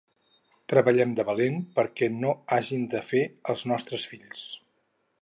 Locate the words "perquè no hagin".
1.77-2.89